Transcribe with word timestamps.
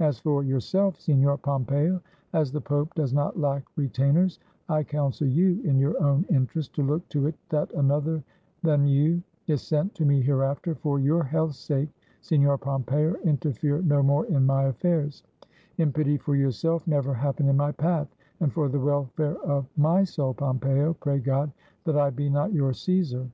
As 0.00 0.18
for 0.18 0.42
yourself, 0.42 0.96
Signor 0.98 1.36
Pompeo, 1.36 2.00
as 2.32 2.50
the 2.50 2.60
Pope 2.62 2.94
does 2.94 3.12
not 3.12 3.38
lack 3.38 3.64
retainers, 3.76 4.38
I 4.66 4.82
counsel 4.82 5.26
you, 5.26 5.60
in 5.62 5.76
your 5.78 6.02
own 6.02 6.24
interest, 6.30 6.72
to 6.76 6.82
look 6.82 7.06
to 7.10 7.26
it 7.26 7.34
that 7.50 7.70
another 7.74 8.24
than 8.62 8.86
you 8.86 9.22
is 9.46 9.60
sent 9.60 9.94
to 9.96 10.06
me 10.06 10.22
hereafter; 10.22 10.74
for 10.74 10.98
your 10.98 11.22
health's 11.22 11.58
sake, 11.58 11.90
Signor 12.22 12.56
Pompeo, 12.56 13.14
interfere 13.24 13.82
no 13.82 14.02
more 14.02 14.24
in 14.24 14.46
my 14.46 14.64
affairs; 14.68 15.22
in 15.76 15.92
pity 15.92 16.16
for 16.16 16.34
yourself, 16.34 16.86
never 16.86 17.12
happen 17.12 17.46
in 17.46 17.58
my 17.58 17.70
path, 17.70 18.08
and 18.40 18.54
for 18.54 18.70
the 18.70 18.80
welfare 18.80 19.36
of 19.42 19.66
my 19.76 20.02
soul, 20.02 20.32
Pompeo, 20.32 20.94
pray 20.94 21.18
God 21.18 21.52
that 21.84 21.98
I 21.98 22.08
be 22.08 22.30
not 22.30 22.54
your 22.54 22.72
Caesar." 22.72 23.28